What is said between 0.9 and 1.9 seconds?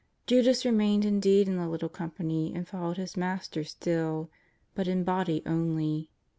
indeed in the little